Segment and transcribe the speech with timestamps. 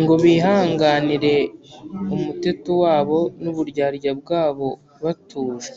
[0.00, 1.34] ngo bihanganire
[2.14, 4.68] umuteto wabo n’uburyarya bwabo
[5.02, 5.70] batuje.